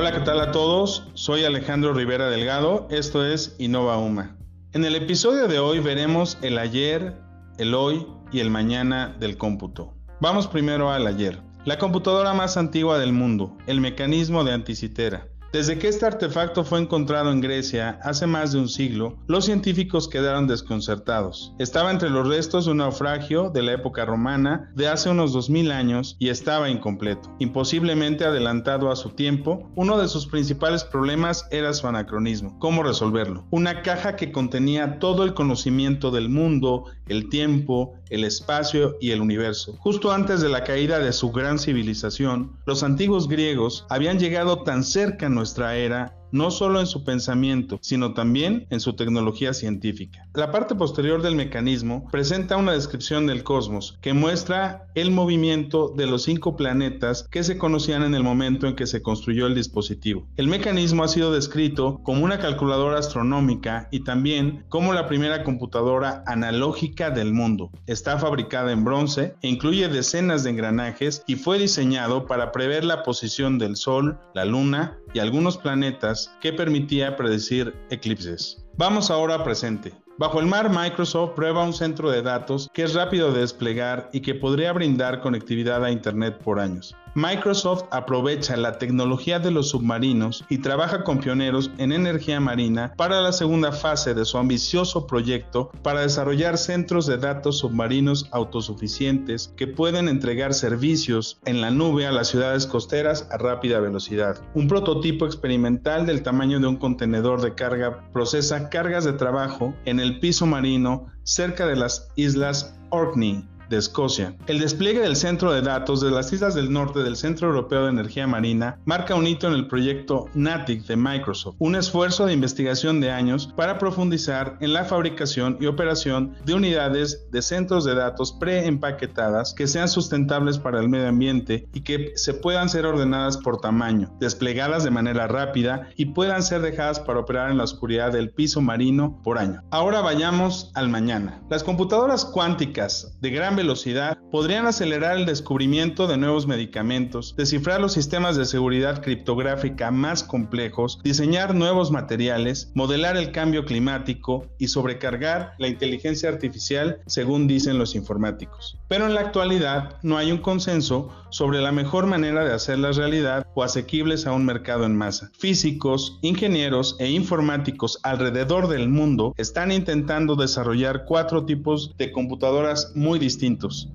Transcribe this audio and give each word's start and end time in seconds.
Hola, 0.00 0.12
¿qué 0.12 0.20
tal 0.20 0.38
a 0.38 0.52
todos? 0.52 1.08
Soy 1.14 1.42
Alejandro 1.42 1.92
Rivera 1.92 2.30
Delgado, 2.30 2.86
esto 2.88 3.26
es 3.26 3.56
Innova 3.58 3.98
Uma. 3.98 4.36
En 4.72 4.84
el 4.84 4.94
episodio 4.94 5.48
de 5.48 5.58
hoy 5.58 5.80
veremos 5.80 6.38
el 6.40 6.58
ayer, 6.58 7.16
el 7.58 7.74
hoy 7.74 8.06
y 8.30 8.38
el 8.38 8.48
mañana 8.48 9.16
del 9.18 9.36
cómputo. 9.36 9.96
Vamos 10.20 10.46
primero 10.46 10.92
al 10.92 11.08
ayer. 11.08 11.42
La 11.64 11.78
computadora 11.78 12.32
más 12.32 12.56
antigua 12.56 12.96
del 13.00 13.12
mundo, 13.12 13.58
el 13.66 13.80
mecanismo 13.80 14.44
de 14.44 14.52
anticitera. 14.52 15.26
Desde 15.50 15.78
que 15.78 15.88
este 15.88 16.04
artefacto 16.04 16.62
fue 16.62 16.78
encontrado 16.78 17.32
en 17.32 17.40
Grecia 17.40 17.98
hace 18.02 18.26
más 18.26 18.52
de 18.52 18.58
un 18.58 18.68
siglo, 18.68 19.16
los 19.28 19.46
científicos 19.46 20.06
quedaron 20.06 20.46
desconcertados. 20.46 21.54
Estaba 21.58 21.90
entre 21.90 22.10
los 22.10 22.28
restos 22.28 22.66
de 22.66 22.72
un 22.72 22.76
naufragio 22.78 23.48
de 23.48 23.62
la 23.62 23.72
época 23.72 24.04
romana 24.04 24.70
de 24.74 24.88
hace 24.88 25.08
unos 25.08 25.32
2000 25.32 25.72
años 25.72 26.16
y 26.18 26.28
estaba 26.28 26.68
incompleto. 26.68 27.34
Imposiblemente 27.38 28.26
adelantado 28.26 28.90
a 28.90 28.96
su 28.96 29.10
tiempo, 29.10 29.72
uno 29.74 29.96
de 29.96 30.08
sus 30.08 30.26
principales 30.26 30.84
problemas 30.84 31.46
era 31.50 31.72
su 31.72 31.86
anacronismo. 31.86 32.58
¿Cómo 32.58 32.82
resolverlo? 32.82 33.46
Una 33.50 33.80
caja 33.80 34.16
que 34.16 34.32
contenía 34.32 34.98
todo 34.98 35.24
el 35.24 35.32
conocimiento 35.32 36.10
del 36.10 36.28
mundo, 36.28 36.84
el 37.06 37.30
tiempo, 37.30 37.94
el 38.10 38.24
espacio 38.24 38.96
y 39.00 39.12
el 39.12 39.22
universo. 39.22 39.76
Justo 39.78 40.12
antes 40.12 40.42
de 40.42 40.50
la 40.50 40.64
caída 40.64 40.98
de 40.98 41.14
su 41.14 41.30
gran 41.30 41.58
civilización, 41.58 42.58
los 42.66 42.82
antiguos 42.82 43.28
griegos 43.28 43.86
habían 43.88 44.18
llegado 44.18 44.62
tan 44.62 44.84
cerca 44.84 45.26
nuestra 45.38 45.76
era 45.76 46.18
no 46.30 46.50
solo 46.50 46.80
en 46.80 46.86
su 46.86 47.04
pensamiento, 47.04 47.78
sino 47.80 48.14
también 48.14 48.66
en 48.70 48.80
su 48.80 48.94
tecnología 48.94 49.54
científica. 49.54 50.26
La 50.34 50.50
parte 50.50 50.74
posterior 50.74 51.22
del 51.22 51.34
mecanismo 51.34 52.06
presenta 52.10 52.56
una 52.56 52.72
descripción 52.72 53.26
del 53.26 53.42
cosmos 53.42 53.98
que 54.00 54.12
muestra 54.12 54.88
el 54.94 55.10
movimiento 55.10 55.92
de 55.96 56.06
los 56.06 56.24
cinco 56.24 56.56
planetas 56.56 57.26
que 57.30 57.44
se 57.44 57.58
conocían 57.58 58.02
en 58.02 58.14
el 58.14 58.22
momento 58.22 58.66
en 58.66 58.76
que 58.76 58.86
se 58.86 59.02
construyó 59.02 59.46
el 59.46 59.54
dispositivo. 59.54 60.28
El 60.36 60.48
mecanismo 60.48 61.02
ha 61.02 61.08
sido 61.08 61.32
descrito 61.32 62.00
como 62.02 62.24
una 62.24 62.38
calculadora 62.38 62.98
astronómica 62.98 63.88
y 63.90 64.00
también 64.00 64.64
como 64.68 64.92
la 64.92 65.06
primera 65.06 65.44
computadora 65.44 66.22
analógica 66.26 67.10
del 67.10 67.32
mundo. 67.32 67.70
Está 67.86 68.18
fabricada 68.18 68.72
en 68.72 68.84
bronce 68.84 69.34
e 69.42 69.48
incluye 69.48 69.88
decenas 69.88 70.44
de 70.44 70.50
engranajes 70.50 71.22
y 71.26 71.36
fue 71.36 71.58
diseñado 71.58 72.26
para 72.26 72.52
prever 72.52 72.84
la 72.84 73.02
posición 73.02 73.58
del 73.58 73.76
Sol, 73.76 74.18
la 74.34 74.44
Luna 74.44 74.98
y 75.14 75.18
algunos 75.18 75.56
planetas 75.56 76.30
que 76.40 76.52
permitía 76.52 77.16
predecir 77.16 77.74
eclipses. 77.90 78.64
Vamos 78.76 79.10
ahora 79.10 79.36
a 79.36 79.44
presente. 79.44 79.92
Bajo 80.18 80.40
el 80.40 80.46
mar, 80.46 80.68
Microsoft 80.68 81.34
prueba 81.36 81.62
un 81.62 81.72
centro 81.72 82.10
de 82.10 82.22
datos 82.22 82.68
que 82.72 82.82
es 82.82 82.94
rápido 82.94 83.32
de 83.32 83.38
desplegar 83.42 84.10
y 84.12 84.18
que 84.20 84.34
podría 84.34 84.72
brindar 84.72 85.20
conectividad 85.20 85.84
a 85.84 85.92
Internet 85.92 86.38
por 86.42 86.58
años. 86.58 86.96
Microsoft 87.14 87.84
aprovecha 87.90 88.56
la 88.56 88.78
tecnología 88.78 89.40
de 89.40 89.50
los 89.50 89.70
submarinos 89.70 90.44
y 90.48 90.58
trabaja 90.58 91.02
con 91.02 91.18
pioneros 91.18 91.70
en 91.78 91.92
energía 91.92 92.38
marina 92.38 92.92
para 92.96 93.20
la 93.20 93.32
segunda 93.32 93.72
fase 93.72 94.14
de 94.14 94.24
su 94.24 94.38
ambicioso 94.38 95.06
proyecto 95.06 95.70
para 95.82 96.02
desarrollar 96.02 96.58
centros 96.58 97.06
de 97.06 97.16
datos 97.16 97.58
submarinos 97.58 98.28
autosuficientes 98.30 99.52
que 99.56 99.66
pueden 99.66 100.08
entregar 100.08 100.54
servicios 100.54 101.40
en 101.44 101.60
la 101.60 101.70
nube 101.70 102.06
a 102.06 102.12
las 102.12 102.28
ciudades 102.28 102.66
costeras 102.66 103.28
a 103.32 103.38
rápida 103.38 103.80
velocidad. 103.80 104.40
Un 104.54 104.68
prototipo 104.68 105.26
experimental 105.26 106.06
del 106.06 106.22
tamaño 106.22 106.60
de 106.60 106.66
un 106.66 106.76
contenedor 106.76 107.40
de 107.40 107.54
carga 107.54 108.04
procesa 108.12 108.68
cargas 108.68 109.04
de 109.04 109.14
trabajo 109.14 109.74
en 109.86 109.98
el 109.98 110.07
piso 110.16 110.46
marino 110.46 111.06
cerca 111.22 111.66
de 111.66 111.76
las 111.76 112.08
islas 112.16 112.74
Orkney 112.90 113.48
de 113.68 113.78
Escocia. 113.78 114.34
El 114.46 114.60
despliegue 114.60 115.00
del 115.00 115.16
centro 115.16 115.52
de 115.52 115.62
datos 115.62 116.00
de 116.00 116.10
las 116.10 116.32
islas 116.32 116.54
del 116.54 116.72
norte 116.72 117.00
del 117.00 117.16
Centro 117.16 117.48
Europeo 117.48 117.84
de 117.84 117.90
Energía 117.90 118.26
Marina 118.26 118.78
marca 118.84 119.14
un 119.14 119.26
hito 119.26 119.46
en 119.46 119.54
el 119.54 119.68
proyecto 119.68 120.26
NATIC 120.34 120.86
de 120.86 120.96
Microsoft, 120.96 121.56
un 121.58 121.76
esfuerzo 121.76 122.26
de 122.26 122.32
investigación 122.32 123.00
de 123.00 123.10
años 123.10 123.52
para 123.56 123.78
profundizar 123.78 124.56
en 124.60 124.72
la 124.72 124.84
fabricación 124.84 125.58
y 125.60 125.66
operación 125.66 126.34
de 126.44 126.54
unidades 126.54 127.30
de 127.30 127.42
centros 127.42 127.84
de 127.84 127.94
datos 127.94 128.32
preempaquetadas 128.32 129.54
que 129.54 129.66
sean 129.66 129.88
sustentables 129.88 130.58
para 130.58 130.80
el 130.80 130.88
medio 130.88 131.08
ambiente 131.08 131.66
y 131.72 131.82
que 131.82 132.12
se 132.16 132.34
puedan 132.34 132.68
ser 132.68 132.86
ordenadas 132.86 133.36
por 133.36 133.60
tamaño, 133.60 134.14
desplegadas 134.20 134.84
de 134.84 134.90
manera 134.90 135.26
rápida 135.26 135.88
y 135.96 136.06
puedan 136.06 136.42
ser 136.42 136.62
dejadas 136.62 137.00
para 137.00 137.20
operar 137.20 137.50
en 137.50 137.58
la 137.58 137.64
oscuridad 137.64 138.12
del 138.12 138.30
piso 138.30 138.60
marino 138.60 139.20
por 139.22 139.38
año. 139.38 139.62
Ahora 139.70 140.00
vayamos 140.00 140.70
al 140.74 140.88
mañana. 140.88 141.42
Las 141.50 141.64
computadoras 141.64 142.24
cuánticas 142.24 143.16
de 143.20 143.30
gran 143.30 143.56
velocidad 143.58 144.18
podrían 144.30 144.66
acelerar 144.66 145.16
el 145.16 145.26
descubrimiento 145.26 146.06
de 146.06 146.16
nuevos 146.16 146.46
medicamentos, 146.46 147.34
descifrar 147.36 147.80
los 147.80 147.92
sistemas 147.92 148.36
de 148.36 148.44
seguridad 148.44 149.02
criptográfica 149.02 149.90
más 149.90 150.22
complejos, 150.22 151.00
diseñar 151.02 151.56
nuevos 151.56 151.90
materiales, 151.90 152.70
modelar 152.74 153.16
el 153.16 153.32
cambio 153.32 153.64
climático 153.64 154.46
y 154.58 154.68
sobrecargar 154.68 155.54
la 155.58 155.66
inteligencia 155.66 156.28
artificial, 156.28 157.00
según 157.06 157.48
dicen 157.48 157.78
los 157.78 157.96
informáticos. 157.96 158.78
Pero 158.86 159.06
en 159.06 159.14
la 159.14 159.22
actualidad 159.22 159.96
no 160.02 160.16
hay 160.18 160.30
un 160.30 160.38
consenso 160.38 161.08
sobre 161.30 161.60
la 161.60 161.72
mejor 161.72 162.06
manera 162.06 162.44
de 162.44 162.54
hacerlas 162.54 162.96
realidad 162.96 163.44
o 163.54 163.64
asequibles 163.64 164.26
a 164.26 164.32
un 164.32 164.44
mercado 164.44 164.84
en 164.84 164.96
masa. 164.96 165.30
Físicos, 165.36 166.18
ingenieros 166.22 166.96
e 167.00 167.10
informáticos 167.10 167.98
alrededor 168.04 168.68
del 168.68 168.88
mundo 168.88 169.34
están 169.36 169.72
intentando 169.72 170.36
desarrollar 170.36 171.04
cuatro 171.06 171.44
tipos 171.44 171.92
de 171.98 172.12
computadoras 172.12 172.92
muy 172.94 173.18
distintas 173.18 173.47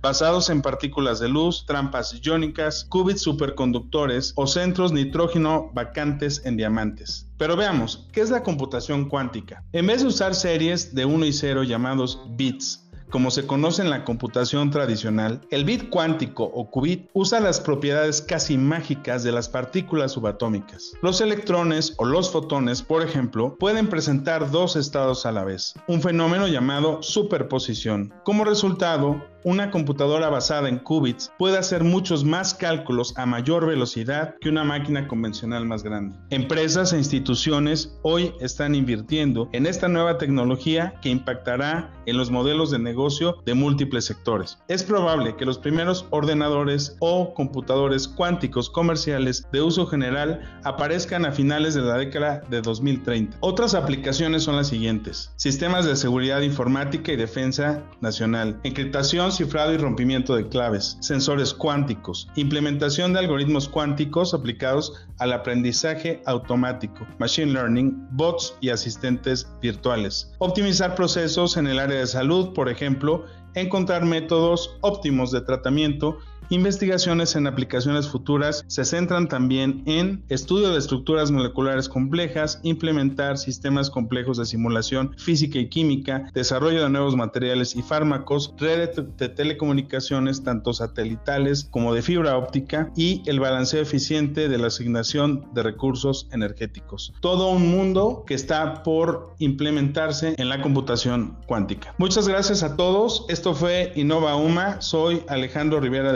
basados 0.00 0.50
en 0.50 0.62
partículas 0.62 1.20
de 1.20 1.28
luz, 1.28 1.64
trampas 1.66 2.20
iónicas, 2.22 2.84
qubits 2.88 3.22
superconductores 3.22 4.32
o 4.36 4.46
centros 4.46 4.92
nitrógeno 4.92 5.70
vacantes 5.74 6.42
en 6.44 6.56
diamantes. 6.56 7.26
Pero 7.38 7.56
veamos, 7.56 8.06
¿qué 8.12 8.20
es 8.20 8.30
la 8.30 8.42
computación 8.42 9.08
cuántica? 9.08 9.64
En 9.72 9.86
vez 9.86 10.02
de 10.02 10.08
usar 10.08 10.34
series 10.34 10.94
de 10.94 11.04
1 11.04 11.26
y 11.26 11.32
0 11.32 11.62
llamados 11.64 12.20
bits, 12.36 12.90
como 13.10 13.32
se 13.32 13.44
conoce 13.44 13.82
en 13.82 13.90
la 13.90 14.04
computación 14.04 14.70
tradicional, 14.70 15.40
el 15.50 15.64
bit 15.64 15.90
cuántico 15.90 16.44
o 16.44 16.70
qubit 16.70 17.10
usa 17.12 17.40
las 17.40 17.60
propiedades 17.60 18.22
casi 18.22 18.56
mágicas 18.56 19.24
de 19.24 19.32
las 19.32 19.48
partículas 19.48 20.12
subatómicas. 20.12 20.92
Los 21.02 21.20
electrones 21.20 21.94
o 21.96 22.04
los 22.04 22.30
fotones, 22.30 22.82
por 22.82 23.02
ejemplo, 23.02 23.56
pueden 23.58 23.88
presentar 23.88 24.52
dos 24.52 24.76
estados 24.76 25.26
a 25.26 25.32
la 25.32 25.42
vez, 25.42 25.74
un 25.88 26.00
fenómeno 26.00 26.46
llamado 26.46 27.02
superposición. 27.02 28.14
Como 28.22 28.44
resultado, 28.44 29.20
una 29.44 29.70
computadora 29.70 30.28
basada 30.28 30.68
en 30.68 30.78
qubits 30.78 31.32
puede 31.38 31.58
hacer 31.58 31.84
muchos 31.84 32.24
más 32.24 32.54
cálculos 32.54 33.14
a 33.16 33.26
mayor 33.26 33.66
velocidad 33.66 34.34
que 34.40 34.48
una 34.48 34.64
máquina 34.64 35.08
convencional 35.08 35.64
más 35.66 35.82
grande. 35.82 36.16
Empresas 36.30 36.92
e 36.92 36.98
instituciones 36.98 37.96
hoy 38.02 38.34
están 38.40 38.74
invirtiendo 38.74 39.48
en 39.52 39.66
esta 39.66 39.88
nueva 39.88 40.18
tecnología 40.18 40.94
que 41.00 41.08
impactará 41.08 41.92
en 42.06 42.16
los 42.16 42.30
modelos 42.30 42.70
de 42.70 42.78
negocio 42.78 43.36
de 43.46 43.54
múltiples 43.54 44.04
sectores. 44.04 44.58
Es 44.68 44.82
probable 44.82 45.36
que 45.36 45.44
los 45.46 45.58
primeros 45.58 46.06
ordenadores 46.10 46.96
o 47.00 47.32
computadores 47.34 48.08
cuánticos 48.08 48.68
comerciales 48.68 49.46
de 49.52 49.62
uso 49.62 49.86
general 49.86 50.40
aparezcan 50.64 51.24
a 51.24 51.32
finales 51.32 51.74
de 51.74 51.82
la 51.82 51.96
década 51.96 52.42
de 52.50 52.60
2030. 52.60 53.38
Otras 53.40 53.74
aplicaciones 53.74 54.42
son 54.42 54.56
las 54.56 54.68
siguientes. 54.68 55.32
Sistemas 55.36 55.84
de 55.84 55.96
seguridad 55.96 56.40
informática 56.42 57.12
y 57.12 57.16
defensa 57.16 57.84
nacional, 58.00 58.60
encriptación 58.64 59.29
cifrado 59.30 59.72
y 59.72 59.76
rompimiento 59.76 60.34
de 60.34 60.48
claves, 60.48 60.96
sensores 61.00 61.54
cuánticos, 61.54 62.28
implementación 62.36 63.12
de 63.12 63.20
algoritmos 63.20 63.68
cuánticos 63.68 64.34
aplicados 64.34 65.06
al 65.18 65.32
aprendizaje 65.32 66.22
automático, 66.26 67.06
machine 67.18 67.52
learning, 67.52 68.06
bots 68.12 68.54
y 68.60 68.70
asistentes 68.70 69.50
virtuales, 69.62 70.32
optimizar 70.38 70.94
procesos 70.94 71.56
en 71.56 71.66
el 71.66 71.78
área 71.78 71.98
de 71.98 72.06
salud, 72.06 72.52
por 72.52 72.68
ejemplo, 72.68 73.24
encontrar 73.54 74.04
métodos 74.04 74.76
óptimos 74.80 75.32
de 75.32 75.40
tratamiento 75.40 76.18
Investigaciones 76.52 77.36
en 77.36 77.46
aplicaciones 77.46 78.08
futuras 78.08 78.64
se 78.66 78.84
centran 78.84 79.28
también 79.28 79.84
en 79.86 80.24
estudio 80.28 80.70
de 80.70 80.78
estructuras 80.78 81.30
moleculares 81.30 81.88
complejas, 81.88 82.58
implementar 82.64 83.38
sistemas 83.38 83.88
complejos 83.88 84.36
de 84.36 84.46
simulación 84.46 85.14
física 85.16 85.60
y 85.60 85.68
química, 85.68 86.28
desarrollo 86.34 86.82
de 86.82 86.90
nuevos 86.90 87.14
materiales 87.14 87.76
y 87.76 87.82
fármacos, 87.82 88.52
redes 88.58 89.00
de 89.16 89.28
telecomunicaciones 89.28 90.42
tanto 90.42 90.72
satelitales 90.72 91.68
como 91.70 91.94
de 91.94 92.02
fibra 92.02 92.36
óptica 92.36 92.90
y 92.96 93.22
el 93.26 93.38
balanceo 93.38 93.82
eficiente 93.82 94.48
de 94.48 94.58
la 94.58 94.66
asignación 94.66 95.46
de 95.54 95.62
recursos 95.62 96.26
energéticos. 96.32 97.14
Todo 97.20 97.50
un 97.50 97.70
mundo 97.70 98.24
que 98.26 98.34
está 98.34 98.82
por 98.82 99.36
implementarse 99.38 100.34
en 100.36 100.48
la 100.48 100.60
computación 100.60 101.38
cuántica. 101.46 101.94
Muchas 101.98 102.26
gracias 102.26 102.64
a 102.64 102.74
todos. 102.74 103.24
Esto 103.28 103.54
fue 103.54 103.92
Innova 103.94 104.34
Uma. 104.34 104.80
Soy 104.80 105.22
Alejandro 105.28 105.78
Rivera 105.78 106.12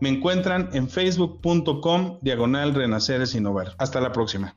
Me 0.00 0.08
encuentran 0.08 0.70
en 0.72 0.88
facebook.com 0.88 2.18
diagonal 2.22 2.74
renacer 2.74 3.22
es 3.22 3.34
innovar. 3.34 3.74
Hasta 3.78 4.00
la 4.00 4.12
próxima. 4.12 4.56